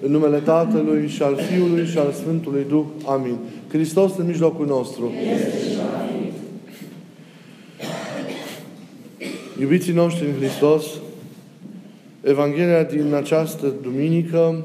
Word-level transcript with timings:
În 0.00 0.10
numele 0.10 0.38
Tatălui 0.38 1.08
și 1.08 1.22
al 1.22 1.36
Fiului 1.36 1.86
și 1.86 1.98
al 1.98 2.12
Sfântului 2.12 2.64
Duh. 2.68 2.84
Amin. 3.06 3.36
Hristos 3.68 4.16
în 4.16 4.26
mijlocul 4.26 4.66
nostru. 4.66 5.12
Iubiții 9.60 9.92
noștri 9.92 10.26
în 10.26 10.32
Hristos, 10.32 10.84
Evanghelia 12.22 12.82
din 12.82 13.14
această 13.14 13.72
duminică 13.82 14.64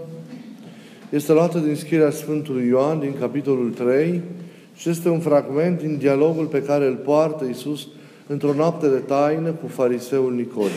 este 1.10 1.34
luată 1.34 1.60
din 1.60 1.76
scrierea 1.76 2.12
Sfântului 2.12 2.68
Ioan, 2.68 3.00
din 3.00 3.14
capitolul 3.20 3.70
3, 3.70 4.22
și 4.76 4.90
este 4.90 5.10
un 5.10 5.20
fragment 5.20 5.80
din 5.80 5.98
dialogul 5.98 6.46
pe 6.46 6.62
care 6.62 6.86
îl 6.86 6.96
poartă 6.96 7.46
Iisus 7.46 7.88
într-o 8.28 8.54
noapte 8.54 8.88
de 8.88 8.98
taină 8.98 9.50
cu 9.50 9.68
fariseul 9.68 10.34
Nicodim. 10.34 10.70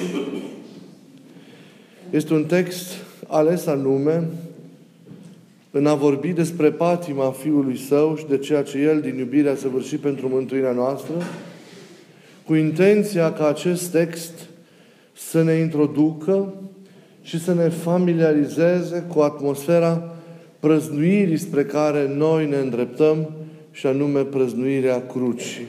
Este 2.10 2.34
un 2.34 2.44
text 2.44 2.92
ales 3.26 3.66
anume 3.66 4.28
în 5.76 5.86
a 5.86 5.94
vorbi 5.94 6.32
despre 6.32 6.70
patima 6.70 7.30
Fiului 7.30 7.78
Său 7.78 8.16
și 8.16 8.26
de 8.26 8.38
ceea 8.38 8.62
ce 8.62 8.78
El 8.78 9.00
din 9.00 9.18
iubire 9.18 9.48
a 9.48 9.54
săvârșit 9.54 10.00
pentru 10.00 10.28
mântuirea 10.28 10.72
noastră, 10.72 11.14
cu 12.46 12.54
intenția 12.54 13.32
ca 13.32 13.48
acest 13.48 13.90
text 13.90 14.32
să 15.12 15.42
ne 15.42 15.52
introducă 15.52 16.54
și 17.22 17.40
să 17.40 17.54
ne 17.54 17.68
familiarizeze 17.68 19.04
cu 19.08 19.20
atmosfera 19.20 20.14
prăznuirii 20.60 21.36
spre 21.36 21.64
care 21.64 22.08
noi 22.16 22.48
ne 22.48 22.56
îndreptăm 22.56 23.30
și 23.70 23.86
anume 23.86 24.20
prăznuirea 24.20 25.06
crucii. 25.06 25.66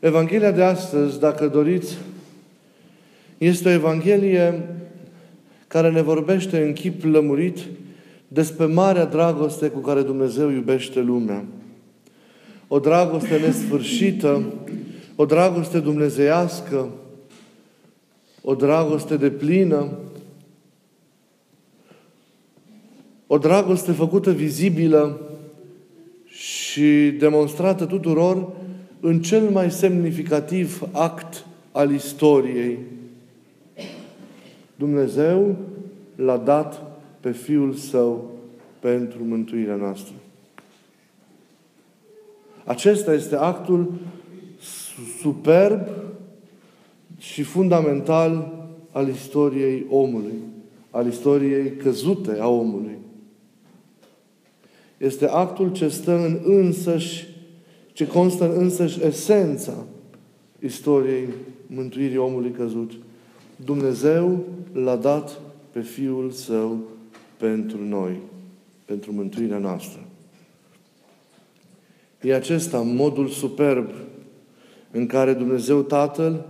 Evanghelia 0.00 0.50
de 0.50 0.62
astăzi, 0.62 1.18
dacă 1.20 1.46
doriți, 1.46 1.96
este 3.38 3.68
o 3.68 3.72
Evanghelie 3.72 4.62
care 5.66 5.90
ne 5.90 6.02
vorbește 6.02 6.62
în 6.62 6.72
chip 6.72 7.04
lămurit 7.04 7.58
despre 8.34 8.66
marea 8.66 9.04
dragoste 9.04 9.68
cu 9.68 9.78
care 9.78 10.02
Dumnezeu 10.02 10.50
iubește 10.50 11.00
lumea. 11.00 11.44
O 12.68 12.78
dragoste 12.78 13.38
nesfârșită, 13.38 14.42
o 15.16 15.24
dragoste 15.24 15.78
dumnezeiască, 15.78 16.88
o 18.42 18.54
dragoste 18.54 19.16
de 19.16 19.30
plină, 19.30 19.98
o 23.26 23.38
dragoste 23.38 23.92
făcută 23.92 24.30
vizibilă 24.30 25.20
și 26.26 27.10
demonstrată 27.18 27.84
tuturor 27.84 28.52
în 29.00 29.22
cel 29.22 29.48
mai 29.50 29.70
semnificativ 29.70 30.88
act 30.92 31.46
al 31.72 31.92
istoriei. 31.92 32.78
Dumnezeu 34.76 35.56
l-a 36.16 36.36
dat 36.36 36.82
pe 37.20 37.30
Fiul 37.30 37.72
Său 37.72 38.33
pentru 38.84 39.24
mântuirea 39.24 39.74
noastră. 39.74 40.14
Acesta 42.64 43.14
este 43.14 43.36
actul 43.36 43.92
superb 45.20 45.88
și 47.18 47.42
fundamental 47.42 48.52
al 48.92 49.08
istoriei 49.08 49.86
omului, 49.90 50.32
al 50.90 51.06
istoriei 51.06 51.76
căzute 51.76 52.36
a 52.40 52.48
omului. 52.48 52.98
Este 54.96 55.26
actul 55.26 55.72
ce 55.72 55.88
stă 55.88 56.16
în 56.16 56.40
însăși, 56.44 57.26
ce 57.92 58.06
constă 58.06 58.44
în 58.44 58.62
însăși 58.62 59.04
esența 59.04 59.74
istoriei 60.58 61.28
mântuirii 61.66 62.16
omului 62.16 62.50
căzut. 62.50 62.92
Dumnezeu 63.64 64.44
l-a 64.72 64.96
dat 64.96 65.40
pe 65.72 65.80
Fiul 65.80 66.30
Său 66.30 66.78
pentru 67.36 67.78
noi, 67.84 68.32
pentru 68.84 69.12
mântuirea 69.12 69.58
noastră. 69.58 70.00
E 72.20 72.34
acesta 72.34 72.78
modul 72.78 73.28
superb 73.28 73.90
în 74.90 75.06
care 75.06 75.32
Dumnezeu 75.32 75.82
Tatăl 75.82 76.46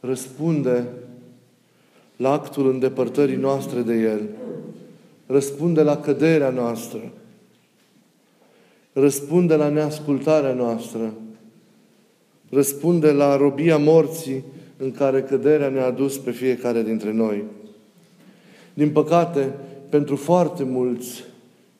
răspunde 0.00 0.86
la 2.16 2.32
actul 2.32 2.70
îndepărtării 2.70 3.36
noastre 3.36 3.80
de 3.80 3.94
El, 3.94 4.20
răspunde 5.26 5.82
la 5.82 5.96
căderea 5.96 6.50
noastră, 6.50 7.12
răspunde 8.92 9.54
la 9.54 9.68
neascultarea 9.68 10.52
noastră, 10.52 11.14
răspunde 12.50 13.12
la 13.12 13.36
robia 13.36 13.78
morții 13.78 14.44
în 14.76 14.90
care 14.92 15.22
căderea 15.22 15.68
ne-a 15.68 15.90
dus 15.90 16.18
pe 16.18 16.30
fiecare 16.30 16.82
dintre 16.82 17.12
noi. 17.12 17.44
Din 18.74 18.90
păcate, 18.90 19.54
pentru 19.88 20.16
foarte 20.16 20.64
mulți 20.64 21.24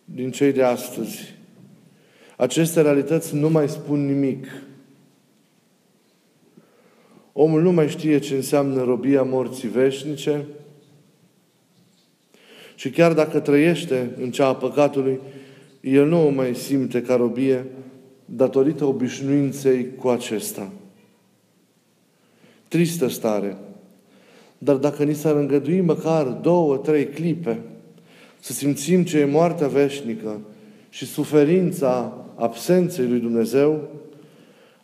din 0.04 0.30
cei 0.30 0.52
de 0.52 0.62
astăzi. 0.62 1.34
Aceste 2.36 2.80
realități 2.80 3.34
nu 3.34 3.50
mai 3.50 3.68
spun 3.68 4.06
nimic. 4.06 4.46
Omul 7.32 7.62
nu 7.62 7.72
mai 7.72 7.88
știe 7.88 8.18
ce 8.18 8.34
înseamnă 8.34 8.82
robia 8.82 9.22
morții 9.22 9.68
veșnice 9.68 10.46
și 12.74 12.90
chiar 12.90 13.12
dacă 13.12 13.40
trăiește 13.40 14.10
în 14.20 14.30
cea 14.30 14.46
a 14.46 14.54
păcatului, 14.54 15.20
el 15.80 16.06
nu 16.06 16.26
o 16.26 16.30
mai 16.30 16.54
simte 16.54 17.02
ca 17.02 17.16
robie 17.16 17.66
datorită 18.24 18.84
obișnuinței 18.84 19.94
cu 19.94 20.08
acesta. 20.08 20.72
Tristă 22.68 23.08
stare. 23.08 23.56
Dar 24.58 24.76
dacă 24.76 25.04
ni 25.04 25.14
s-ar 25.14 25.36
îngădui 25.36 25.80
măcar 25.80 26.26
două, 26.26 26.76
trei 26.76 27.08
clipe– 27.08 27.60
să 28.42 28.52
simțim 28.52 29.04
ce 29.04 29.18
e 29.18 29.24
moartea 29.24 29.68
veșnică 29.68 30.40
și 30.88 31.06
suferința 31.06 32.24
absenței 32.34 33.06
lui 33.06 33.20
Dumnezeu, 33.20 33.88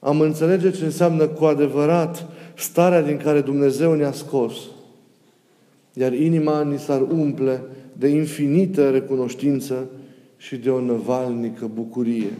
am 0.00 0.20
înțelege 0.20 0.70
ce 0.70 0.84
înseamnă 0.84 1.26
cu 1.26 1.44
adevărat 1.44 2.26
starea 2.54 3.02
din 3.02 3.16
care 3.16 3.40
Dumnezeu 3.40 3.94
ne-a 3.94 4.12
scos. 4.12 4.54
Iar 5.92 6.12
inima 6.12 6.62
ni 6.62 6.78
s-ar 6.78 7.00
umple 7.00 7.62
de 7.92 8.08
infinită 8.08 8.90
recunoștință 8.90 9.88
și 10.36 10.56
de 10.56 10.70
o 10.70 10.80
năvalnică 10.80 11.70
bucurie. 11.74 12.32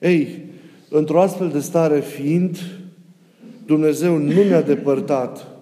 Ei, 0.00 0.44
într-o 0.88 1.20
astfel 1.20 1.48
de 1.48 1.60
stare 1.60 2.00
fiind, 2.00 2.58
Dumnezeu 3.66 4.16
nu 4.16 4.42
ne-a 4.42 4.62
depărtat 4.62 5.53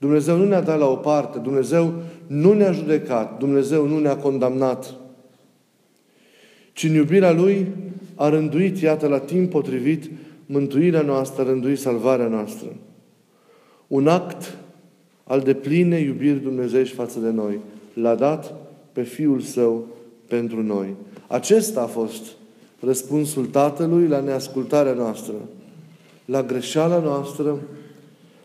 Dumnezeu 0.00 0.36
nu 0.36 0.44
ne-a 0.44 0.60
dat 0.60 0.78
la 0.78 0.86
o 0.86 0.94
parte, 0.94 1.38
Dumnezeu 1.38 1.92
nu 2.26 2.52
ne-a 2.52 2.72
judecat, 2.72 3.38
Dumnezeu 3.38 3.86
nu 3.86 3.98
ne-a 3.98 4.16
condamnat, 4.16 4.94
ci 6.72 6.84
în 6.84 6.94
iubirea 6.94 7.32
Lui 7.32 7.66
a 8.14 8.28
rânduit, 8.28 8.78
iată, 8.78 9.06
la 9.06 9.18
timp 9.18 9.50
potrivit, 9.50 10.10
mântuirea 10.46 11.02
noastră, 11.02 11.42
a 11.42 11.46
rânduit 11.46 11.78
salvarea 11.78 12.26
noastră. 12.26 12.68
Un 13.86 14.08
act 14.08 14.56
al 15.24 15.40
de 15.40 15.54
pline 15.54 15.98
iubiri 15.98 16.42
dumnezeiești 16.42 16.94
față 16.94 17.18
de 17.18 17.30
noi. 17.30 17.58
L-a 17.94 18.14
dat 18.14 18.54
pe 18.92 19.02
Fiul 19.02 19.40
Său 19.40 19.86
pentru 20.28 20.62
noi. 20.62 20.94
Acesta 21.26 21.80
a 21.80 21.86
fost 21.86 22.22
răspunsul 22.80 23.46
Tatălui 23.46 24.06
la 24.06 24.20
neascultarea 24.20 24.92
noastră, 24.92 25.34
la 26.24 26.42
greșeala 26.42 26.98
noastră, 26.98 27.58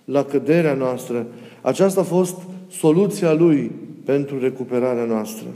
la 0.05 0.23
căderea 0.23 0.73
noastră. 0.73 1.27
Aceasta 1.65 1.99
a 1.99 2.03
fost 2.03 2.35
soluția 2.69 3.33
Lui 3.33 3.71
pentru 4.03 4.39
recuperarea 4.39 5.05
noastră. 5.05 5.47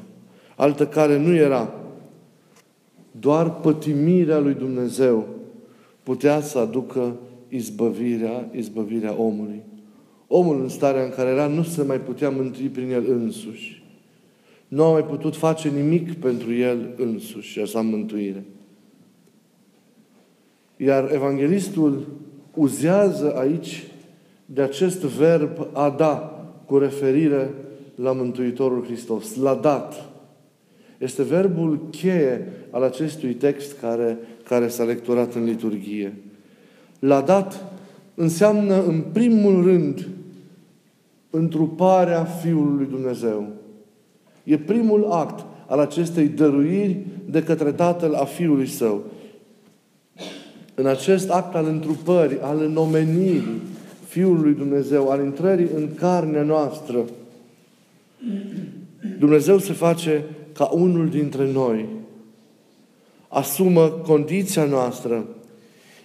Altă 0.55 0.87
care 0.87 1.17
nu 1.17 1.35
era. 1.35 1.73
Doar 3.11 3.59
pătimirea 3.59 4.39
lui 4.39 4.53
Dumnezeu 4.53 5.27
putea 6.03 6.41
să 6.41 6.57
aducă 6.57 7.15
izbăvirea, 7.49 8.49
izbăvirea 8.51 9.15
omului. 9.21 9.61
Omul 10.27 10.61
în 10.61 10.69
starea 10.69 11.03
în 11.03 11.09
care 11.09 11.29
era 11.29 11.47
nu 11.47 11.63
se 11.63 11.83
mai 11.83 11.99
putea 11.99 12.29
mântui 12.29 12.67
prin 12.67 12.91
el 12.91 13.03
însuși. 13.09 13.83
Nu 14.67 14.83
a 14.83 14.91
mai 14.91 15.03
putut 15.03 15.35
face 15.35 15.69
nimic 15.69 16.13
pentru 16.13 16.53
el 16.53 16.93
însuși 16.97 17.51
și 17.51 17.65
sa 17.65 17.81
mântuire. 17.81 18.43
Iar 20.77 21.11
evanghelistul 21.13 22.07
uzează 22.53 23.35
aici 23.35 23.83
de 24.53 24.61
acest 24.61 24.99
verb 24.99 25.67
a 25.73 25.89
da, 25.89 26.43
cu 26.65 26.77
referire 26.77 27.53
la 27.95 28.11
Mântuitorul 28.11 28.83
Hristos. 28.83 29.35
L-a 29.35 29.55
dat. 29.55 30.09
Este 30.97 31.23
verbul 31.23 31.87
cheie 31.91 32.47
al 32.71 32.83
acestui 32.83 33.33
text 33.33 33.79
care, 33.79 34.17
care 34.43 34.67
s-a 34.67 34.83
lecturat 34.83 35.33
în 35.33 35.43
liturghie. 35.43 36.15
L-a 36.99 37.21
dat 37.21 37.73
înseamnă 38.15 38.83
în 38.83 39.03
primul 39.11 39.63
rând 39.63 40.07
întruparea 41.29 42.23
Fiului 42.23 42.77
lui 42.77 42.87
Dumnezeu. 42.89 43.47
E 44.43 44.57
primul 44.57 45.05
act 45.11 45.45
al 45.67 45.79
acestei 45.79 46.27
dăruiri 46.27 46.97
de 47.25 47.43
către 47.43 47.71
Tatăl 47.71 48.13
a 48.13 48.25
Fiului 48.25 48.67
Său. 48.67 49.03
În 50.75 50.85
acest 50.85 51.29
act 51.29 51.55
al 51.55 51.65
întrupării, 51.65 52.39
al 52.41 52.61
înomenirii, 52.61 53.61
Fiul 54.09 54.39
lui 54.41 54.53
Dumnezeu, 54.53 55.09
al 55.09 55.23
intrării 55.23 55.69
în 55.75 55.93
carnea 55.93 56.43
noastră, 56.43 57.05
Dumnezeu 59.19 59.57
se 59.57 59.73
face 59.73 60.25
ca 60.53 60.65
unul 60.65 61.09
dintre 61.09 61.51
noi. 61.51 61.85
Asumă 63.27 63.89
condiția 63.89 64.65
noastră. 64.65 65.25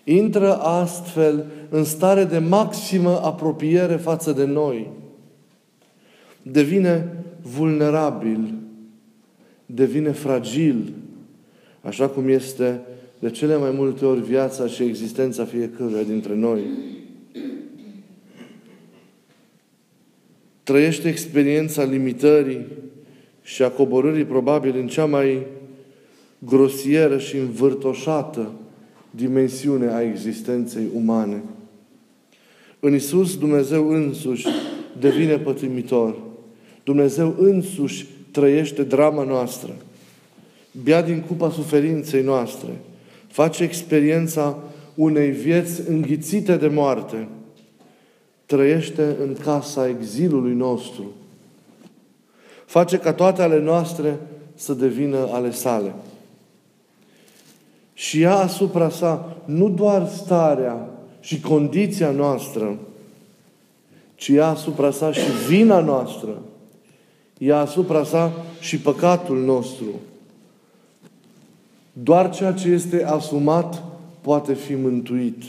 Intră 0.04 0.56
astfel 0.56 1.44
în 1.68 1.84
stare 1.84 2.24
de 2.24 2.38
maximă 2.38 3.20
apropiere 3.22 3.96
față 3.96 4.32
de 4.32 4.44
noi. 4.44 4.90
Devine 6.42 7.24
vulnerabil, 7.42 8.54
devine 9.66 10.10
fragil, 10.10 10.92
așa 11.80 12.08
cum 12.08 12.28
este 12.28 12.80
de 13.18 13.30
cele 13.30 13.56
mai 13.56 13.70
multe 13.70 14.04
ori 14.04 14.20
viața 14.20 14.66
și 14.66 14.82
existența 14.82 15.44
fiecăruia 15.44 16.02
dintre 16.02 16.34
noi. 16.34 16.60
Trăiește 20.64 21.08
experiența 21.08 21.84
limitării 21.84 22.66
și 23.42 23.62
a 23.62 23.70
coborârii 23.70 24.24
probabil 24.24 24.76
în 24.76 24.86
cea 24.86 25.04
mai 25.04 25.46
grosieră 26.38 27.18
și 27.18 27.36
învârtoșată 27.36 28.52
dimensiune 29.10 29.86
a 29.86 30.02
existenței 30.02 30.86
umane. 30.94 31.42
În 32.80 32.94
Isus 32.94 33.38
Dumnezeu 33.38 33.88
însuși 33.88 34.46
devine 35.00 35.38
pătimitor. 35.38 36.16
Dumnezeu 36.84 37.34
însuși 37.38 38.06
trăiește 38.30 38.82
drama 38.82 39.24
noastră. 39.24 39.74
Bea 40.82 41.02
din 41.02 41.20
cupa 41.20 41.50
suferinței 41.50 42.22
noastre. 42.22 42.68
Face 43.26 43.62
experiența 43.62 44.58
unei 44.94 45.30
vieți 45.30 45.88
înghițite 45.88 46.56
de 46.56 46.68
moarte. 46.68 47.28
Trăiește 48.54 49.16
în 49.20 49.36
casa 49.44 49.88
exilului 49.88 50.54
nostru. 50.54 51.04
Face 52.66 52.98
ca 52.98 53.12
toate 53.12 53.42
ale 53.42 53.60
noastre 53.60 54.18
să 54.54 54.74
devină 54.74 55.28
ale 55.32 55.50
sale. 55.50 55.94
Și 57.94 58.20
ea 58.20 58.36
asupra 58.36 58.88
sa 58.88 59.36
nu 59.44 59.68
doar 59.68 60.08
starea 60.08 60.88
și 61.20 61.40
condiția 61.40 62.10
noastră, 62.10 62.78
ci 64.14 64.28
ea 64.28 64.48
asupra 64.48 64.90
sa 64.90 65.12
și 65.12 65.30
vina 65.48 65.80
noastră, 65.80 66.42
ia 67.38 67.58
asupra 67.58 68.04
sa 68.04 68.32
și 68.60 68.78
păcatul 68.78 69.38
nostru. 69.38 69.86
Doar 71.92 72.30
ceea 72.30 72.52
ce 72.52 72.68
este 72.68 73.04
asumat 73.04 73.82
poate 74.20 74.54
fi 74.54 74.74
mântuit. 74.74 75.42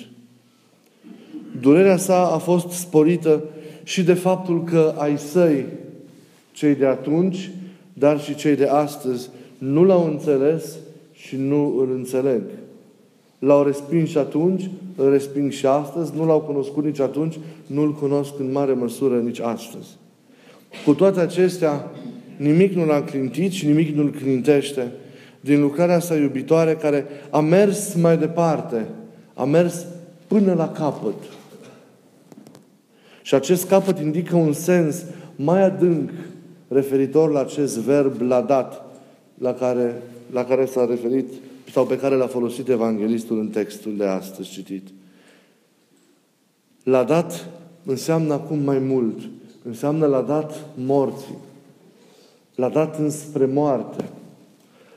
Durerea 1.61 1.97
sa 1.97 2.31
a 2.33 2.37
fost 2.37 2.69
sporită 2.69 3.43
și 3.83 4.03
de 4.03 4.13
faptul 4.13 4.63
că 4.63 4.93
ai 4.97 5.17
săi, 5.17 5.65
cei 6.51 6.75
de 6.75 6.85
atunci, 6.85 7.51
dar 7.93 8.19
și 8.21 8.35
cei 8.35 8.55
de 8.55 8.65
astăzi, 8.65 9.29
nu 9.57 9.83
l-au 9.83 10.05
înțeles 10.05 10.75
și 11.13 11.35
nu 11.35 11.77
îl 11.77 11.91
înțeleg. 11.93 12.41
L-au 13.39 13.63
respins 13.63 14.09
și 14.09 14.17
atunci, 14.17 14.69
îl 14.95 15.11
resping 15.11 15.51
și 15.51 15.65
astăzi, 15.65 16.11
nu 16.15 16.25
l-au 16.25 16.39
cunoscut 16.39 16.83
nici 16.83 16.99
atunci, 16.99 17.39
nu 17.67 17.81
îl 17.81 17.93
cunosc 17.93 18.33
în 18.39 18.51
mare 18.51 18.73
măsură 18.73 19.19
nici 19.19 19.39
astăzi. 19.39 19.87
Cu 20.85 20.93
toate 20.93 21.19
acestea, 21.19 21.91
nimic 22.37 22.73
nu 22.73 22.85
l-a 22.85 23.01
clintit 23.01 23.51
și 23.51 23.65
nimic 23.65 23.95
nu-l 23.95 24.11
clintește 24.11 24.91
din 25.39 25.61
lucrarea 25.61 25.99
sa 25.99 26.15
iubitoare 26.15 26.73
care 26.73 27.05
a 27.29 27.39
mers 27.39 27.93
mai 27.93 28.17
departe, 28.17 28.85
a 29.33 29.43
mers 29.43 29.85
până 30.27 30.53
la 30.53 30.69
capăt. 30.69 31.13
Și 33.25 33.33
acest 33.33 33.67
capăt 33.67 33.99
indică 33.99 34.35
un 34.35 34.53
sens 34.53 35.03
mai 35.35 35.63
adânc 35.63 36.11
referitor 36.67 37.31
la 37.31 37.39
acest 37.39 37.77
verb 37.77 38.21
ladat 38.21 38.99
la 39.37 39.53
care, 39.53 40.01
la 40.31 40.43
care 40.43 40.65
s-a 40.65 40.85
referit 40.85 41.33
sau 41.71 41.85
pe 41.85 41.97
care 41.97 42.15
l-a 42.15 42.27
folosit 42.27 42.67
evanghelistul 42.69 43.39
în 43.39 43.47
textul 43.47 43.97
de 43.97 44.05
astăzi 44.05 44.49
citit. 44.49 44.87
L-a 46.83 47.03
dat 47.03 47.49
înseamnă 47.85 48.33
acum 48.33 48.57
mai 48.57 48.79
mult. 48.79 49.19
Înseamnă 49.63 50.05
l-a 50.05 50.21
dat 50.21 50.65
morții. 50.75 51.37
L-a 52.55 52.69
dat 52.69 52.99
înspre 52.99 53.45
moarte. 53.45 54.09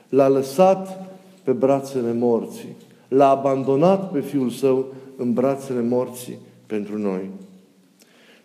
L-a 0.09 0.27
lăsat 0.27 1.09
pe 1.43 1.51
brațele 1.51 2.13
morții. 2.13 2.75
L-a 3.07 3.29
abandonat 3.29 4.11
pe 4.11 4.19
Fiul 4.19 4.49
Său 4.49 4.85
în 5.17 5.33
brațele 5.33 5.81
morții 5.81 6.37
pentru 6.65 6.97
noi. 6.97 7.29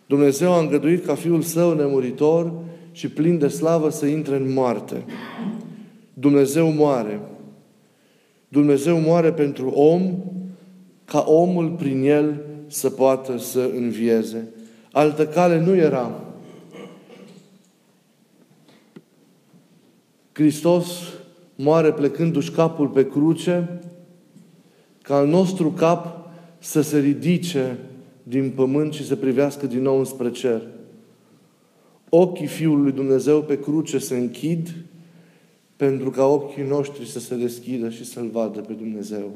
Dumnezeu 0.05 0.53
a 0.53 0.59
îngăduit 0.59 1.05
ca 1.05 1.15
Fiul 1.15 1.41
Său 1.41 1.73
nemuritor 1.73 2.53
și 2.91 3.09
plin 3.09 3.37
de 3.37 3.47
slavă 3.47 3.89
să 3.89 4.05
intre 4.05 4.35
în 4.35 4.53
moarte. 4.53 5.05
Dumnezeu 6.13 6.71
moare. 6.71 7.19
Dumnezeu 8.47 8.99
moare 8.99 9.33
pentru 9.33 9.69
om 9.69 10.15
ca 11.05 11.23
omul 11.27 11.69
prin 11.69 12.03
el 12.03 12.41
să 12.67 12.89
poată 12.89 13.37
să 13.37 13.69
învieze. 13.75 14.47
Altă 14.91 15.27
cale 15.27 15.59
nu 15.59 15.75
era. 15.75 16.11
Hristos 20.31 20.87
moare 21.55 21.91
plecându-și 21.91 22.51
capul 22.51 22.87
pe 22.87 23.07
cruce 23.07 23.79
ca 25.01 25.15
al 25.15 25.27
nostru 25.27 25.71
cap 25.71 26.29
să 26.59 26.81
se 26.81 26.99
ridice 26.99 27.77
din 28.27 28.51
pământ 28.55 28.93
și 28.93 29.05
să 29.05 29.15
privească 29.15 29.67
din 29.67 29.81
nou 29.81 29.97
înspre 29.97 30.31
cer. 30.31 30.61
Ochii 32.09 32.47
Fiului 32.47 32.91
Dumnezeu 32.91 33.41
pe 33.41 33.59
cruce 33.59 33.97
se 33.97 34.17
închid 34.17 34.75
pentru 35.75 36.09
ca 36.09 36.25
ochii 36.25 36.63
noștri 36.63 37.07
să 37.07 37.19
se 37.19 37.35
deschidă 37.35 37.89
și 37.89 38.05
să-L 38.05 38.29
vadă 38.31 38.59
pe 38.59 38.73
Dumnezeu. 38.73 39.31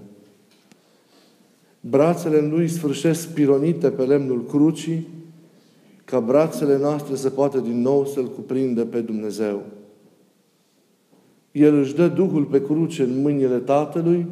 Brațele 1.79 2.39
Lui 2.39 2.67
sfârșesc 2.67 3.21
spironite 3.21 3.89
pe 3.89 4.03
lemnul 4.03 4.45
crucii, 4.45 5.07
ca 6.05 6.19
brațele 6.19 6.77
noastre 6.77 7.15
să 7.15 7.29
poată 7.29 7.59
din 7.59 7.81
nou 7.81 8.05
să-L 8.05 8.27
cuprindă 8.27 8.85
pe 8.85 8.99
Dumnezeu. 8.99 9.63
El 11.51 11.75
își 11.75 11.95
dă 11.95 12.07
Duhul 12.07 12.43
pe 12.43 12.63
cruce 12.63 13.03
în 13.03 13.21
mâinile 13.21 13.57
Tatălui, 13.57 14.25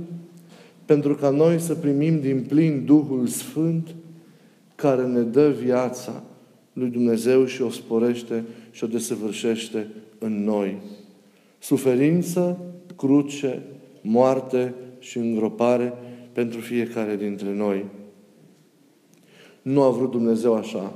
pentru 0.86 1.16
ca 1.16 1.30
noi 1.30 1.60
să 1.60 1.76
primim 1.76 2.20
din 2.20 2.46
plin 2.48 2.84
Duhul 2.86 3.28
Sfânt, 3.28 3.88
care 4.78 5.06
ne 5.06 5.22
dă 5.22 5.50
viața 5.50 6.24
lui 6.74 6.90
Dumnezeu 6.90 7.46
și 7.46 7.62
o 7.62 7.70
sporește 7.70 8.44
și 8.72 8.84
o 8.84 8.88
desăvârșește 8.88 9.88
în 10.20 10.44
noi. 10.44 10.78
Suferință, 11.60 12.58
cruce, 12.96 13.64
moarte 14.02 14.74
și 15.00 15.18
îngropare 15.18 15.94
pentru 16.32 16.60
fiecare 16.60 17.16
dintre 17.16 17.54
noi. 17.54 17.86
Nu 19.62 19.82
a 19.82 19.90
vrut 19.90 20.12
Dumnezeu 20.12 20.54
așa, 20.54 20.94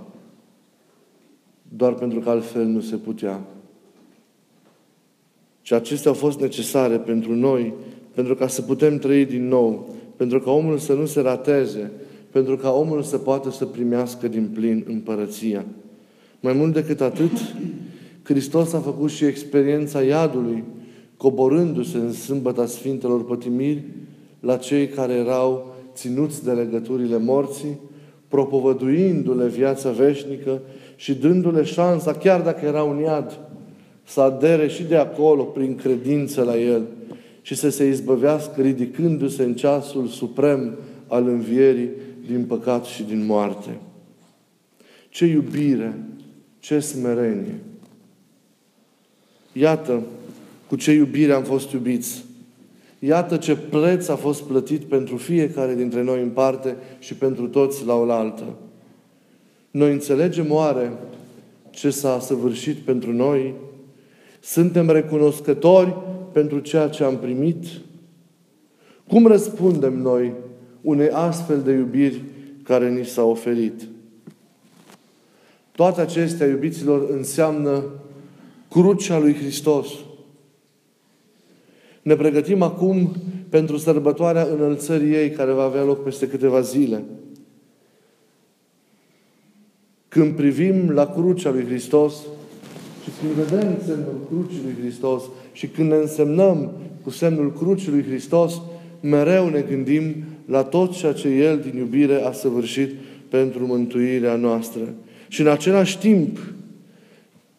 doar 1.76 1.94
pentru 1.94 2.20
că 2.20 2.30
altfel 2.30 2.66
nu 2.66 2.80
se 2.80 2.96
putea. 2.96 3.42
Și 5.62 5.74
acestea 5.74 6.12
au 6.12 6.18
fost 6.18 6.40
necesare 6.40 6.98
pentru 6.98 7.36
noi, 7.36 7.74
pentru 8.14 8.36
ca 8.36 8.48
să 8.48 8.62
putem 8.62 8.98
trăi 8.98 9.26
din 9.26 9.48
nou, 9.48 9.96
pentru 10.16 10.40
ca 10.40 10.52
omul 10.52 10.78
să 10.78 10.94
nu 10.94 11.06
se 11.06 11.22
rateze, 11.22 11.92
pentru 12.32 12.56
ca 12.58 12.72
omul 12.72 13.02
să 13.02 13.18
poată 13.18 13.52
să 13.52 13.66
primească 13.66 14.28
din 14.28 14.50
plin 14.54 14.86
împărăția. 14.88 15.66
Mai 16.40 16.54
mult 16.54 16.74
decât 16.74 17.02
atât, 17.02 17.32
Hristos 18.24 18.74
a 18.74 18.80
făcut 18.80 19.10
și 19.10 19.26
experiența 19.26 20.02
iadului, 20.02 20.64
coborându-se 21.18 21.98
în 21.98 22.12
sâmbăta 22.12 22.66
Sfintelor 22.66 23.26
Pătimiri 23.26 23.84
la 24.40 24.56
cei 24.56 24.88
care 24.88 25.14
erau 25.14 25.76
ținuți 25.94 26.44
de 26.44 26.52
legăturile 26.52 27.18
morții, 27.18 27.80
propovăduindu-le 28.28 29.48
viața 29.48 29.90
veșnică 29.90 30.62
și 30.96 31.14
dându-le 31.14 31.64
șansa, 31.64 32.14
chiar 32.14 32.42
dacă 32.42 32.66
era 32.66 32.84
un 32.84 33.00
iad, 33.00 33.40
să 34.04 34.22
adere 34.22 34.68
și 34.68 34.84
de 34.84 34.96
acolo 34.96 35.44
prin 35.44 35.76
credință 35.76 36.44
la 36.44 36.60
El 36.60 36.82
și 37.42 37.56
să 37.56 37.70
se 37.70 37.88
izbăvească 37.88 38.62
ridicându-se 38.62 39.44
în 39.44 39.54
ceasul 39.54 40.08
suprem 40.08 40.76
al 41.08 41.28
învierii 41.28 41.90
din 42.28 42.46
păcat 42.46 42.86
și 42.86 43.04
din 43.04 43.26
moarte. 43.26 43.78
Ce 45.10 45.26
iubire, 45.26 46.00
ce 46.60 46.80
smerenie! 46.80 47.56
Iată 49.54 50.02
cu 50.68 50.76
ce 50.76 50.92
iubire 50.92 51.34
am 51.34 51.44
fost 51.44 51.72
iubiți. 51.72 52.26
Iată 53.00 53.38
ce 53.38 53.56
preț 53.56 54.08
a 54.08 54.16
fost 54.16 54.42
plătit 54.42 54.82
pentru 54.82 55.18
fiecare 55.18 55.76
dintre 55.76 56.04
noi 56.04 56.22
în 56.22 56.30
parte 56.30 56.76
și 57.00 57.14
pentru 57.14 57.48
toți 57.48 57.86
la 57.86 57.94
oaltă. 57.94 58.44
Noi 59.72 59.92
înțelegem 59.92 60.52
oare 60.52 60.92
ce 61.70 61.90
s-a 61.90 62.20
săvârșit 62.20 62.76
pentru 62.76 63.14
noi? 63.14 63.54
Suntem 64.40 64.90
recunoscători 64.90 65.96
pentru 66.32 66.60
ceea 66.60 66.88
ce 66.88 67.04
am 67.04 67.18
primit? 67.18 67.66
Cum 69.08 69.28
răspundem 69.28 69.98
noi 69.98 70.34
unei 70.82 71.10
astfel 71.10 71.62
de 71.62 71.72
iubiri 71.72 72.22
care 72.64 72.90
ni 72.90 73.06
s-a 73.06 73.24
oferit? 73.24 73.82
Toate 75.72 76.02
acestea, 76.02 76.48
iubiților, 76.48 77.10
înseamnă 77.10 77.84
crucea 78.70 79.20
lui 79.20 79.34
Hristos. 79.34 79.88
Ne 82.02 82.16
pregătim 82.16 82.62
acum 82.62 83.16
pentru 83.50 83.78
sărbătoarea 83.78 84.44
înălțării 84.44 85.14
ei, 85.14 85.30
care 85.30 85.52
va 85.52 85.64
avea 85.64 85.84
loc 85.84 86.04
peste 86.04 86.28
câteva 86.28 86.62
zile. 86.62 87.04
Când 90.08 90.36
privim 90.36 90.90
la 90.90 91.06
crucea 91.06 91.50
lui 91.50 91.66
Hristos 91.66 92.14
și 93.04 93.10
când 93.20 93.46
vedem 93.46 93.78
semnul 93.86 94.28
crucii 94.28 94.62
lui 94.64 94.76
Hristos 94.82 95.24
și 95.52 95.68
când 95.68 95.90
ne 95.90 95.96
însemnăm 95.96 96.72
cu 97.04 97.10
semnul 97.10 97.54
crucii 97.54 97.92
lui 97.92 98.04
Hristos, 98.04 98.62
mereu 99.02 99.50
ne 99.50 99.62
gândim 99.62 100.24
la 100.52 100.64
tot 100.64 100.92
ceea 100.92 101.14
ce 101.14 101.28
El 101.28 101.60
din 101.60 101.78
iubire 101.78 102.22
a 102.24 102.32
săvârșit 102.32 102.90
pentru 103.30 103.66
mântuirea 103.66 104.36
noastră. 104.36 104.82
Și 105.28 105.42
în 105.42 105.48
același 105.48 105.98
timp 105.98 106.38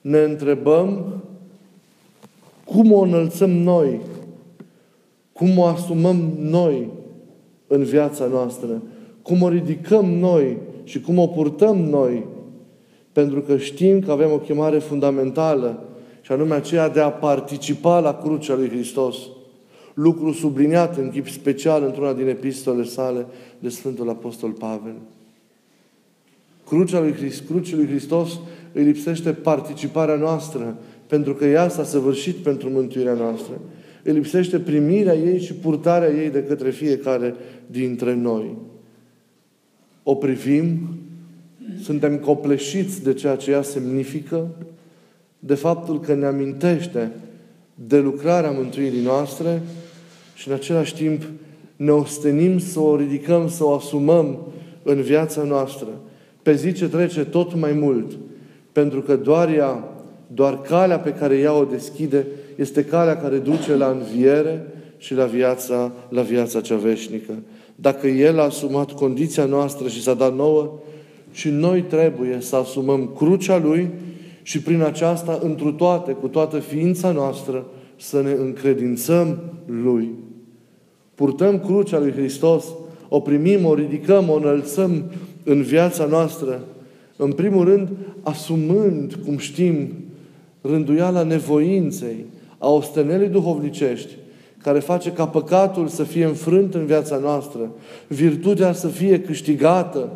ne 0.01 0.19
întrebăm 0.19 1.05
cum 2.65 2.93
o 2.93 3.01
înălțăm 3.01 3.51
noi, 3.51 4.01
cum 5.33 5.59
o 5.59 5.65
asumăm 5.65 6.33
noi 6.39 6.89
în 7.67 7.83
viața 7.83 8.27
noastră, 8.27 8.83
cum 9.23 9.43
o 9.43 9.49
ridicăm 9.49 10.05
noi 10.05 10.57
și 10.85 11.01
cum 11.01 11.19
o 11.19 11.27
purtăm 11.27 11.77
noi, 11.77 12.25
pentru 13.13 13.41
că 13.41 13.57
știm 13.57 14.01
că 14.01 14.11
avem 14.11 14.33
o 14.33 14.39
chemare 14.39 14.79
fundamentală 14.79 15.83
și 16.21 16.33
anume 16.33 16.55
aceea 16.55 16.89
de 16.89 17.01
a 17.01 17.11
participa 17.11 18.01
la 18.01 18.15
crucea 18.15 18.55
lui 18.55 18.69
Hristos. 18.69 19.17
Lucru 19.95 20.33
subliniat 20.33 20.97
în 20.97 21.11
chip 21.11 21.29
special 21.29 21.83
într-una 21.85 22.13
din 22.13 22.29
epistole 22.29 22.85
sale 22.85 23.27
de 23.59 23.69
Sfântul 23.69 24.09
Apostol 24.09 24.51
Pavel. 24.51 24.95
Crucea 26.67 27.01
lui, 27.01 27.13
Christ, 27.13 27.47
crucea 27.47 27.77
lui 27.77 27.87
Hristos 27.87 28.41
îi 28.73 28.85
lipsește 28.85 29.33
participarea 29.33 30.17
noastră, 30.17 30.77
pentru 31.07 31.35
că 31.35 31.45
ea 31.45 31.69
s-a 31.69 31.85
săvârșit 31.85 32.37
pentru 32.37 32.71
mântuirea 32.71 33.15
noastră. 33.15 33.61
Îi 34.03 34.13
lipsește 34.13 34.59
primirea 34.59 35.15
ei 35.15 35.41
și 35.41 35.55
purtarea 35.55 36.09
ei 36.09 36.31
de 36.31 36.45
către 36.45 36.71
fiecare 36.71 37.35
dintre 37.67 38.15
noi. 38.15 38.57
O 40.03 40.15
privim, 40.15 40.79
suntem 41.83 42.19
copleșiți 42.19 43.03
de 43.03 43.13
ceea 43.15 43.37
ce 43.37 43.51
ea 43.51 43.63
semnifică, 43.63 44.49
de 45.39 45.55
faptul 45.55 46.01
că 46.01 46.15
ne 46.15 46.27
amintește 46.27 47.11
de 47.75 47.99
lucrarea 47.99 48.51
mântuirii 48.51 49.03
noastre 49.03 49.63
și 50.43 50.49
în 50.49 50.55
același 50.55 50.95
timp 50.95 51.23
ne 51.77 51.91
ostenim 51.91 52.59
să 52.59 52.81
o 52.81 52.97
ridicăm, 52.97 53.49
să 53.49 53.65
o 53.65 53.75
asumăm 53.75 54.39
în 54.83 55.01
viața 55.01 55.43
noastră. 55.43 55.87
Pe 56.43 56.55
zi 56.55 56.73
ce 56.73 56.89
trece 56.89 57.25
tot 57.25 57.55
mai 57.55 57.73
mult, 57.73 58.13
pentru 58.73 59.01
că 59.01 59.17
doar 59.17 59.49
ea, 59.49 59.85
doar 60.27 60.61
calea 60.61 60.99
pe 60.99 61.11
care 61.11 61.39
ea 61.39 61.59
o 61.59 61.65
deschide, 61.65 62.27
este 62.57 62.85
calea 62.85 63.17
care 63.17 63.37
duce 63.37 63.77
la 63.77 63.89
înviere 63.91 64.67
și 64.97 65.15
la 65.15 65.25
viața, 65.25 65.93
la 66.09 66.23
viața 66.23 66.61
cea 66.61 66.77
veșnică. 66.77 67.33
Dacă 67.75 68.07
El 68.07 68.39
a 68.39 68.43
asumat 68.43 68.93
condiția 68.93 69.45
noastră 69.45 69.89
și 69.89 70.03
s-a 70.03 70.15
dat 70.15 70.37
nouă, 70.37 70.73
și 71.33 71.49
noi 71.49 71.83
trebuie 71.83 72.37
să 72.41 72.57
asumăm 72.57 73.13
crucea 73.17 73.59
Lui 73.59 73.91
și 74.43 74.61
prin 74.61 74.83
aceasta, 74.83 75.39
întru 75.43 75.73
toate, 75.73 76.13
cu 76.13 76.29
toată 76.29 76.59
ființa 76.59 77.13
noastră, 77.13 77.67
să 77.97 78.23
ne 78.23 78.33
încredințăm 78.33 79.39
Lui. 79.67 80.11
Purtăm 81.15 81.59
crucea 81.59 81.99
Lui 81.99 82.13
Hristos, 82.13 82.65
o 83.09 83.21
primim, 83.21 83.65
o 83.65 83.75
ridicăm, 83.75 84.29
o 84.29 84.37
înălțăm 84.37 85.03
în 85.45 85.63
viața 85.63 86.05
noastră, 86.05 86.61
în 87.17 87.33
primul 87.33 87.65
rând, 87.65 87.89
asumând, 88.23 89.19
cum 89.25 89.39
știm, 89.39 89.89
rânduiala 90.61 91.23
nevoinței, 91.23 92.27
a 92.59 92.71
ostenelii 92.71 93.29
duhovnicești, 93.29 94.17
care 94.63 94.79
face 94.79 95.13
ca 95.13 95.27
păcatul 95.27 95.89
să 95.89 96.03
fie 96.03 96.25
înfrânt 96.25 96.75
în 96.75 96.87
viața 96.87 97.17
noastră, 97.17 97.71
virtutea 98.07 98.73
să 98.73 98.87
fie 98.87 99.21
câștigată, 99.21 100.09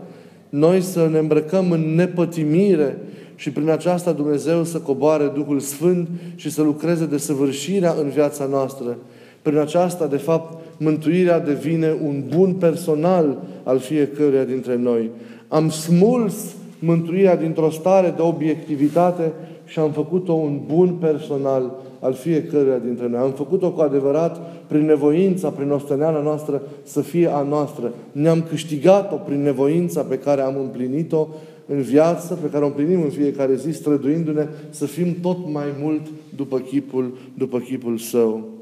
noi 0.49 0.81
să 0.81 1.09
ne 1.13 1.19
îmbrăcăm 1.19 1.71
în 1.71 1.95
nepătimire 1.95 2.99
și 3.35 3.51
prin 3.51 3.69
aceasta 3.69 4.13
Dumnezeu 4.13 4.65
să 4.65 4.79
coboare 4.79 5.33
Duhul 5.35 5.61
Sfânt 5.61 6.09
și 6.35 6.51
să 6.51 6.63
lucreze 6.63 7.07
de 7.07 7.17
săvârșirea 7.17 7.95
în 8.01 8.09
viața 8.09 8.47
noastră. 8.47 8.97
Prin 9.43 9.59
aceasta, 9.59 10.07
de 10.07 10.17
fapt, 10.17 10.66
mântuirea 10.77 11.41
devine 11.41 11.97
un 12.05 12.23
bun 12.37 12.53
personal 12.53 13.43
al 13.63 13.79
fiecăruia 13.79 14.45
dintre 14.45 14.77
noi. 14.77 15.11
Am 15.49 15.69
smuls 15.69 16.55
mântuirea 16.79 17.37
dintr-o 17.37 17.71
stare 17.71 18.13
de 18.17 18.23
obiectivitate 18.23 19.33
și 19.65 19.79
am 19.79 19.91
făcut-o 19.91 20.33
un 20.33 20.61
bun 20.67 20.89
personal 20.89 21.73
al 22.01 22.13
fiecăruia 22.13 22.79
dintre 22.79 23.09
noi. 23.09 23.21
Am 23.21 23.31
făcut-o 23.31 23.71
cu 23.71 23.81
adevărat 23.81 24.55
prin 24.67 24.85
nevoința, 24.85 25.49
prin 25.49 25.71
osteneala 25.71 26.23
noastră 26.23 26.63
să 26.83 27.01
fie 27.01 27.29
a 27.33 27.43
noastră. 27.43 27.93
Ne-am 28.13 28.43
câștigat-o 28.49 29.17
prin 29.17 29.43
nevoința 29.43 30.03
pe 30.03 30.19
care 30.19 30.41
am 30.41 30.57
împlinit-o 30.61 31.27
în 31.67 31.81
viață, 31.81 32.35
pe 32.35 32.49
care 32.49 32.65
o 32.65 32.67
împlinim 32.67 33.03
în 33.03 33.11
fiecare 33.11 33.55
zi, 33.55 33.71
străduindu-ne 33.71 34.47
să 34.71 34.87
fim 34.87 35.17
tot 35.23 35.39
mai 35.53 35.67
mult 35.81 36.01
după 36.37 36.59
chipul, 36.59 37.17
după 37.35 37.59
chipul 37.59 37.99
Său. 37.99 38.56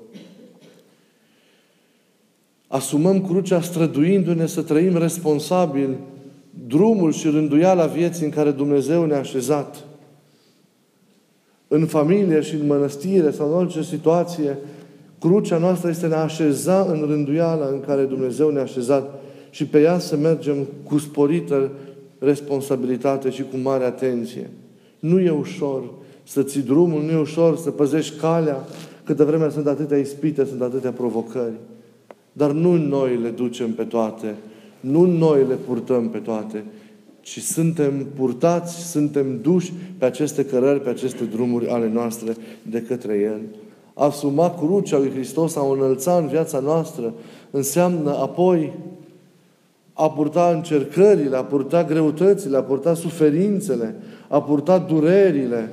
Asumăm 2.74 3.20
crucea 3.20 3.60
străduindu-ne 3.60 4.46
să 4.46 4.62
trăim 4.62 4.96
responsabil 4.96 5.96
drumul 6.66 7.12
și 7.12 7.28
rânduiala 7.28 7.86
vieții 7.86 8.24
în 8.24 8.30
care 8.30 8.50
Dumnezeu 8.50 9.04
ne-a 9.04 9.18
așezat. 9.18 9.84
În 11.68 11.86
familie 11.86 12.40
și 12.40 12.54
în 12.54 12.66
mănăstire 12.66 13.30
sau 13.30 13.48
în 13.48 13.54
orice 13.54 13.82
situație, 13.82 14.58
crucea 15.20 15.58
noastră 15.58 15.88
este 15.88 16.06
ne 16.06 16.14
așeza 16.14 16.80
în 16.80 17.04
rânduiala 17.06 17.66
în 17.66 17.80
care 17.80 18.02
Dumnezeu 18.02 18.50
ne-a 18.50 18.62
așezat 18.62 19.22
și 19.50 19.66
pe 19.66 19.80
ea 19.80 19.98
să 19.98 20.16
mergem 20.16 20.66
cu 20.82 20.98
sporită 20.98 21.70
responsabilitate 22.18 23.30
și 23.30 23.42
cu 23.42 23.56
mare 23.56 23.84
atenție. 23.84 24.50
Nu 24.98 25.20
e 25.20 25.30
ușor 25.30 25.82
să 26.22 26.42
ții 26.42 26.62
drumul, 26.62 27.02
nu 27.02 27.10
e 27.10 27.20
ușor 27.20 27.56
să 27.56 27.70
păzești 27.70 28.18
calea, 28.18 28.64
câtă 29.04 29.24
vreme 29.24 29.50
sunt 29.50 29.66
atâtea 29.66 29.98
ispite, 29.98 30.44
sunt 30.44 30.62
atâtea 30.62 30.90
provocări. 30.90 31.54
Dar 32.36 32.50
nu 32.50 32.76
noi 32.76 33.16
le 33.16 33.28
ducem 33.28 33.72
pe 33.72 33.84
toate, 33.84 34.34
nu 34.80 35.04
noi 35.04 35.44
le 35.48 35.54
purtăm 35.54 36.08
pe 36.08 36.18
toate, 36.18 36.64
ci 37.20 37.40
suntem 37.40 38.06
purtați, 38.16 38.90
suntem 38.90 39.38
duși 39.42 39.72
pe 39.98 40.04
aceste 40.04 40.44
cărări, 40.44 40.80
pe 40.80 40.88
aceste 40.88 41.24
drumuri 41.24 41.68
ale 41.68 41.88
noastre 41.88 42.36
de 42.62 42.82
către 42.82 43.18
El. 43.18 43.40
A 43.94 44.04
asuma 44.04 44.54
crucea 44.54 44.98
lui 44.98 45.10
Hristos, 45.10 45.56
a 45.56 45.62
o 45.62 45.72
înălța 45.72 46.16
în 46.16 46.26
viața 46.26 46.58
noastră, 46.58 47.14
înseamnă 47.50 48.10
apoi 48.10 48.72
a 49.92 50.10
purta 50.10 50.52
încercările, 50.54 51.36
a 51.36 51.44
purta 51.44 51.84
greutățile, 51.84 52.56
a 52.56 52.62
purta 52.62 52.94
suferințele, 52.94 53.94
a 54.28 54.42
purta 54.42 54.78
durerile, 54.78 55.72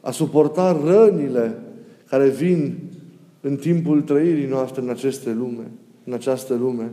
a 0.00 0.10
suporta 0.10 0.80
rănile 0.84 1.58
care 2.08 2.28
vin 2.28 2.78
în 3.44 3.56
timpul 3.56 4.00
trăirii 4.00 4.46
noastre 4.46 4.82
în 4.82 4.88
aceste 4.88 5.32
lume, 5.32 5.70
în 6.04 6.12
această 6.12 6.54
lume, 6.54 6.92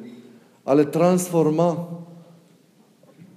a 0.63 0.73
le 0.73 0.83
transforma, 0.83 2.03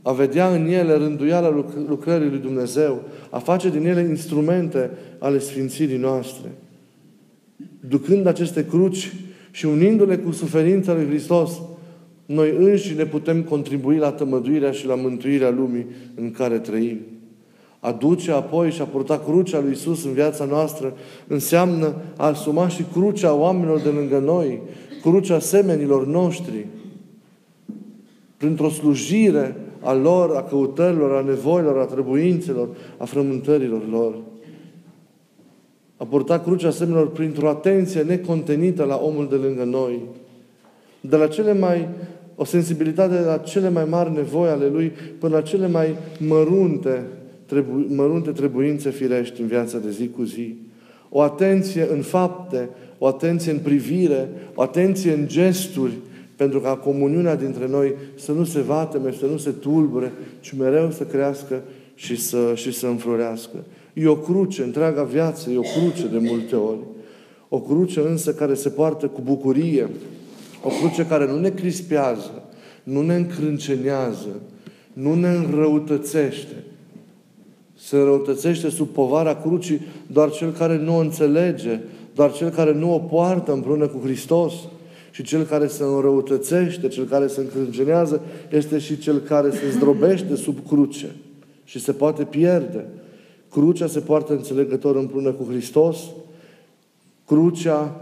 a 0.02 0.12
vedea 0.12 0.54
în 0.54 0.66
ele 0.66 0.95
rânduiala 0.95 1.64
lucrării 1.88 2.28
lui 2.28 2.38
Dumnezeu, 2.38 3.02
a 3.31 3.38
face 3.38 3.71
din 3.71 3.87
ele 3.87 4.00
instrumente 4.00 4.90
ale 5.19 5.38
sfințirii 5.38 5.97
noastre. 5.97 6.49
Ducând 7.88 8.26
aceste 8.26 8.66
cruci 8.66 9.12
și 9.50 9.66
unindu-le 9.66 10.19
cu 10.19 10.31
suferința 10.31 10.95
lui 10.95 11.07
Hristos, 11.07 11.61
noi 12.26 12.54
înși 12.59 12.95
ne 12.95 13.04
putem 13.04 13.42
contribui 13.42 13.97
la 13.97 14.12
tămăduirea 14.12 14.71
și 14.71 14.87
la 14.87 14.95
mântuirea 14.95 15.50
lumii 15.50 15.87
în 16.14 16.31
care 16.31 16.59
trăim. 16.59 16.99
A 17.85 17.93
duce 17.93 18.33
apoi 18.33 18.71
și 18.71 18.81
a 18.81 18.85
purta 18.85 19.19
crucea 19.19 19.61
lui 19.61 19.71
Isus 19.71 20.05
în 20.05 20.12
viața 20.12 20.45
noastră 20.45 20.93
înseamnă 21.27 21.95
a 22.17 22.27
asuma 22.27 22.69
și 22.69 22.85
crucea 22.93 23.35
oamenilor 23.35 23.81
de 23.81 23.89
lângă 23.89 24.19
noi, 24.19 24.61
crucea 25.01 25.39
semenilor 25.39 26.07
noștri, 26.07 26.67
printr-o 28.37 28.69
slujire 28.69 29.57
a 29.81 29.93
lor, 29.93 30.37
a 30.37 30.43
căutărilor, 30.43 31.17
a 31.17 31.21
nevoilor, 31.21 31.79
a 31.79 31.85
trebuințelor, 31.85 32.69
a 32.97 33.05
frământărilor 33.05 33.89
lor. 33.91 34.15
A 35.97 36.05
purta 36.05 36.41
crucea 36.41 36.71
semenilor 36.71 37.11
printr-o 37.11 37.49
atenție 37.49 38.03
necontenită 38.03 38.85
la 38.85 38.97
omul 38.97 39.29
de 39.29 39.37
lângă 39.37 39.65
noi. 39.65 40.03
De 41.01 41.17
la 41.17 41.27
cele 41.27 41.55
mai 41.55 41.89
o 42.35 42.45
sensibilitate 42.45 43.21
la 43.21 43.37
cele 43.37 43.69
mai 43.69 43.85
mari 43.85 44.12
nevoi 44.12 44.49
ale 44.49 44.69
lui 44.69 44.93
până 45.19 45.35
la 45.35 45.43
cele 45.43 45.69
mai 45.69 45.97
mărunte 46.19 47.07
trebu- 47.52 47.94
mărunte 47.94 48.30
trebuințe 48.30 48.90
firești 48.90 49.40
în 49.40 49.47
viața 49.47 49.78
de 49.78 49.90
zi 49.90 50.09
cu 50.09 50.23
zi. 50.23 50.56
O 51.09 51.21
atenție 51.21 51.88
în 51.90 52.00
fapte, 52.00 52.68
o 52.99 53.06
atenție 53.06 53.52
în 53.52 53.59
privire, 53.59 54.28
o 54.54 54.62
atenție 54.62 55.12
în 55.12 55.26
gesturi, 55.26 55.92
pentru 56.37 56.61
ca 56.61 56.76
comuniunea 56.76 57.37
dintre 57.37 57.68
noi 57.68 57.94
să 58.14 58.32
nu 58.32 58.44
se 58.44 58.61
vateme, 58.61 59.12
să 59.18 59.26
nu 59.26 59.37
se 59.37 59.50
tulbure, 59.50 60.12
ci 60.40 60.52
mereu 60.59 60.90
să 60.90 61.04
crească 61.04 61.62
și 61.94 62.16
să, 62.16 62.52
și 62.54 62.73
să 62.73 62.87
înflorească. 62.87 63.56
E 63.92 64.06
o 64.06 64.16
cruce, 64.16 64.62
întreaga 64.62 65.02
viață 65.02 65.50
e 65.50 65.59
o 65.59 65.80
cruce 65.80 66.06
de 66.06 66.18
multe 66.18 66.56
ori. 66.56 66.80
O 67.49 67.61
cruce 67.61 68.00
însă 68.00 68.35
care 68.35 68.54
se 68.54 68.68
poartă 68.68 69.06
cu 69.06 69.21
bucurie. 69.25 69.88
O 70.62 70.68
cruce 70.68 71.06
care 71.06 71.26
nu 71.26 71.38
ne 71.38 71.50
crispează, 71.50 72.42
nu 72.82 73.02
ne 73.02 73.14
încrâncenează, 73.14 74.40
nu 74.92 75.14
ne 75.14 75.28
înrăutățește. 75.28 76.62
Se 77.85 77.97
înrăutățește 77.97 78.69
sub 78.69 78.89
povara 78.89 79.35
crucii 79.35 79.81
doar 80.07 80.31
cel 80.31 80.53
care 80.53 80.79
nu 80.79 80.97
o 80.97 81.01
înțelege, 81.01 81.81
doar 82.15 82.33
cel 82.33 82.51
care 82.51 82.73
nu 82.75 82.95
o 82.95 82.99
poartă 82.99 83.53
împreună 83.53 83.87
cu 83.87 84.01
Hristos. 84.05 84.53
Și 85.11 85.23
cel 85.23 85.43
care 85.43 85.67
se 85.67 85.83
înrăutățește, 85.83 86.89
cel 86.89 87.05
care 87.05 87.27
se 87.27 87.41
încrâncenează, 87.41 88.21
este 88.51 88.79
și 88.79 88.99
cel 88.99 89.19
care 89.19 89.51
se 89.51 89.71
zdrobește 89.71 90.37
sub 90.37 90.67
cruce 90.67 91.11
și 91.65 91.81
se 91.81 91.93
poate 91.93 92.25
pierde. 92.25 92.87
Crucea 93.51 93.87
se 93.87 94.01
poartă 94.01 94.33
înțelegător 94.33 94.97
împreună 94.97 95.31
cu 95.31 95.47
Hristos. 95.51 95.99
Crucea 97.27 98.01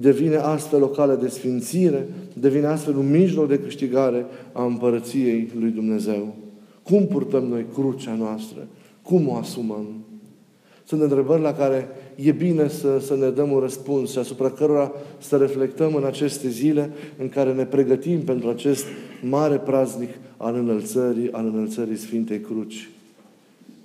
devine 0.00 0.36
astfel 0.36 0.82
o 0.82 0.88
cale 0.88 1.14
de 1.14 1.28
sfințire, 1.28 2.08
devine 2.32 2.66
astfel 2.66 2.96
un 2.96 3.10
mijloc 3.10 3.48
de 3.48 3.58
câștigare 3.58 4.26
a 4.52 4.64
împărăției 4.64 5.52
lui 5.58 5.70
Dumnezeu. 5.70 6.34
Cum 6.82 7.06
purtăm 7.06 7.44
noi 7.44 7.66
crucea 7.74 8.14
noastră? 8.14 8.66
Cum 9.06 9.28
o 9.28 9.34
asumăm? 9.34 9.86
Sunt 10.84 11.00
întrebări 11.00 11.42
la 11.42 11.52
care 11.52 11.88
e 12.14 12.32
bine 12.32 12.68
să, 12.68 12.98
să 12.98 13.16
ne 13.16 13.30
dăm 13.30 13.52
un 13.52 13.58
răspuns 13.58 14.10
și 14.10 14.18
asupra 14.18 14.50
cărora 14.50 14.92
să 15.18 15.36
reflectăm 15.36 15.94
în 15.94 16.04
aceste 16.04 16.48
zile 16.48 16.90
în 17.18 17.28
care 17.28 17.52
ne 17.52 17.64
pregătim 17.64 18.20
pentru 18.20 18.48
acest 18.48 18.84
mare 19.28 19.56
praznic 19.56 20.08
al 20.36 20.54
înălțării, 20.54 21.32
al 21.32 21.46
înălțării 21.46 21.96
Sfintei 21.96 22.40
Cruci. 22.40 22.88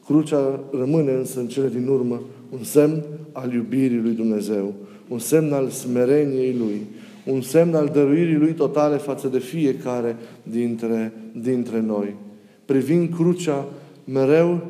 Crucea 0.05 0.59
rămâne 0.71 1.11
însă 1.11 1.39
în 1.39 1.47
cele 1.47 1.69
din 1.69 1.87
urmă 1.87 2.21
un 2.49 2.63
semn 2.63 3.03
al 3.31 3.53
iubirii 3.53 4.01
lui 4.01 4.13
Dumnezeu, 4.13 4.73
un 5.07 5.19
semn 5.19 5.53
al 5.53 5.69
smereniei 5.69 6.55
Lui, 6.57 6.81
un 7.25 7.41
semn 7.41 7.75
al 7.75 7.89
dăruirii 7.93 8.35
Lui 8.35 8.53
totale 8.53 8.97
față 8.97 9.27
de 9.27 9.39
fiecare 9.39 10.15
dintre, 10.43 11.13
dintre 11.41 11.79
noi. 11.79 12.15
Privind 12.65 13.15
crucea, 13.15 13.67
mereu 14.03 14.61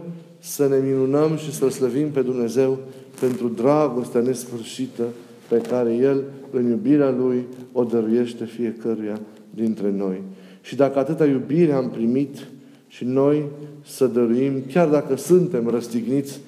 să 0.43 0.67
ne 0.67 0.77
minunăm 0.77 1.38
și 1.38 1.53
să-L 1.53 1.69
slăvim 1.69 2.10
pe 2.10 2.21
Dumnezeu 2.21 2.77
pentru 3.19 3.48
dragostea 3.48 4.21
nesfârșită 4.21 5.03
pe 5.48 5.57
care 5.57 5.93
El, 5.93 6.24
în 6.51 6.69
iubirea 6.69 7.10
Lui, 7.10 7.45
o 7.71 7.83
dăruiește 7.83 8.45
fiecăruia 8.45 9.19
dintre 9.50 9.91
noi. 9.91 10.21
Și 10.62 10.75
dacă 10.75 11.00
atâta 11.00 11.25
iubire 11.25 11.71
am 11.71 11.89
primit 11.89 12.48
și 12.88 13.05
noi 13.05 13.43
să 13.86 14.07
dăruim, 14.07 14.53
chiar 14.71 14.88
dacă 14.88 15.15
suntem 15.15 15.67
răstigniți, 15.67 16.39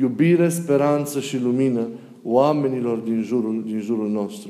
iubire, 0.00 0.48
speranță 0.48 1.20
și 1.20 1.42
lumină 1.42 1.86
oamenilor 2.22 2.98
din 2.98 3.22
jurul, 3.22 3.62
din 3.66 3.80
jurul 3.80 4.08
nostru. 4.08 4.48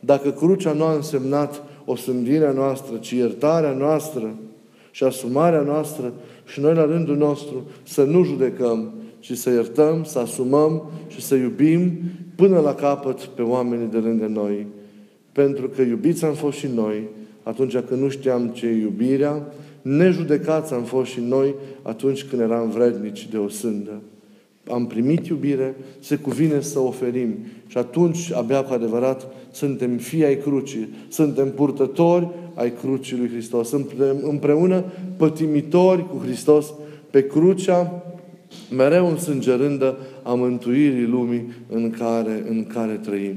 Dacă 0.00 0.30
crucea 0.30 0.72
nu 0.72 0.84
a 0.84 0.94
însemnat 0.94 1.62
o 1.84 1.96
sândire 1.96 2.52
noastră, 2.54 2.96
ci 2.96 3.10
iertarea 3.10 3.72
noastră 3.72 4.34
și 4.90 5.04
asumarea 5.04 5.60
noastră 5.60 6.12
și 6.46 6.60
noi 6.60 6.74
la 6.74 6.84
rândul 6.84 7.16
nostru 7.16 7.62
să 7.82 8.04
nu 8.04 8.24
judecăm, 8.24 8.92
ci 9.18 9.32
să 9.32 9.50
iertăm, 9.50 10.04
să 10.04 10.18
asumăm 10.18 10.90
și 11.06 11.20
să 11.20 11.34
iubim 11.34 11.92
până 12.34 12.58
la 12.58 12.74
capăt 12.74 13.20
pe 13.20 13.42
oamenii 13.42 13.86
de 13.86 13.98
lângă 13.98 14.26
noi. 14.26 14.66
Pentru 15.32 15.68
că 15.68 15.82
iubiți 15.82 16.24
am 16.24 16.34
fost 16.34 16.58
și 16.58 16.66
noi 16.74 17.08
atunci 17.44 17.78
când 17.78 18.00
nu 18.00 18.08
știam 18.08 18.48
ce 18.48 18.66
e 18.66 18.80
iubirea, 18.80 19.42
nejudecați 19.82 20.72
am 20.72 20.82
fost 20.82 21.10
și 21.10 21.20
noi 21.20 21.54
atunci 21.82 22.24
când 22.24 22.42
eram 22.42 22.70
vrednici 22.70 23.28
de 23.28 23.36
o 23.36 23.48
sândă. 23.48 24.02
Am 24.70 24.86
primit 24.86 25.26
iubire, 25.26 25.76
se 25.98 26.16
cuvine 26.16 26.60
să 26.60 26.78
oferim. 26.78 27.34
Și 27.66 27.78
atunci, 27.78 28.32
abia 28.32 28.62
cu 28.62 28.72
adevărat, 28.72 29.26
suntem 29.50 29.96
fii 29.96 30.24
ai 30.24 30.36
crucii, 30.36 30.88
suntem 31.08 31.50
purtători 31.50 32.28
ai 32.54 32.72
crucii 32.72 33.16
lui 33.16 33.28
Hristos. 33.28 33.68
Suntem 33.68 34.16
împreună 34.22 34.84
pătimitori 35.16 36.08
cu 36.08 36.16
Hristos 36.16 36.72
pe 37.10 37.26
crucea 37.26 38.02
mereu 38.70 39.06
însângerândă 39.06 39.96
a 40.22 40.34
mântuirii 40.34 41.06
lumii 41.06 41.52
în 41.68 41.90
care, 41.90 42.44
în 42.48 42.66
care 42.66 42.92
trăim. 42.92 43.36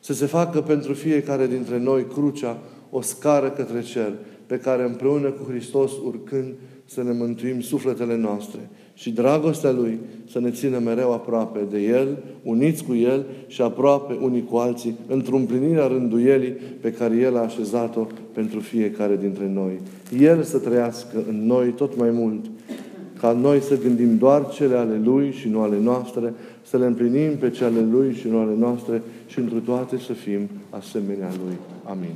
Să 0.00 0.12
se 0.12 0.26
facă 0.26 0.60
pentru 0.60 0.92
fiecare 0.92 1.46
dintre 1.46 1.78
noi 1.78 2.06
crucea 2.06 2.58
o 2.90 3.00
scară 3.00 3.50
către 3.50 3.82
cer, 3.82 4.12
pe 4.46 4.58
care 4.58 4.84
împreună 4.84 5.30
cu 5.30 5.50
Hristos 5.50 5.92
urcând 6.04 6.54
să 6.84 7.02
ne 7.02 7.12
mântuim 7.12 7.60
sufletele 7.60 8.16
noastre 8.16 8.58
și 8.98 9.10
dragostea 9.10 9.70
Lui 9.70 9.98
să 10.30 10.40
ne 10.40 10.50
țină 10.50 10.78
mereu 10.78 11.12
aproape 11.12 11.60
de 11.70 11.78
El, 11.80 12.16
uniți 12.42 12.84
cu 12.84 12.94
El 12.94 13.24
și 13.46 13.62
aproape 13.62 14.16
unii 14.20 14.44
cu 14.44 14.56
alții, 14.56 14.94
într-o 15.06 15.36
împlinire 15.36 15.80
a 15.80 15.86
rânduielii 15.86 16.56
pe 16.80 16.92
care 16.92 17.16
El 17.16 17.36
a 17.36 17.40
așezat-o 17.40 18.06
pentru 18.32 18.60
fiecare 18.60 19.16
dintre 19.20 19.50
noi. 19.54 19.80
El 20.20 20.42
să 20.42 20.58
trăiască 20.58 21.24
în 21.28 21.46
noi 21.46 21.68
tot 21.68 21.98
mai 21.98 22.10
mult, 22.10 22.44
ca 23.20 23.32
noi 23.32 23.60
să 23.60 23.78
gândim 23.82 24.16
doar 24.16 24.48
cele 24.48 24.76
ale 24.76 25.00
Lui 25.04 25.32
și 25.32 25.48
nu 25.48 25.60
ale 25.60 25.76
noastre, 25.82 26.34
să 26.62 26.76
le 26.76 26.86
împlinim 26.86 27.36
pe 27.36 27.50
cele 27.50 27.68
ale 27.68 27.86
Lui 27.90 28.14
și 28.14 28.28
nu 28.28 28.38
ale 28.38 28.54
noastre 28.58 29.02
și 29.26 29.38
într 29.38 29.54
toate 29.54 29.98
să 29.98 30.12
fim 30.12 30.40
asemenea 30.70 31.28
Lui. 31.44 31.56
Amin. 31.84 32.14